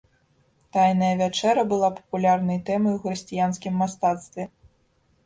Тайная 0.77 1.09
вячэра 1.19 1.63
была 1.73 1.89
папулярнай 1.99 2.59
тэмай 2.71 2.97
у 3.01 3.03
хрысціянскім 3.05 3.77
мастацтве. 3.83 4.43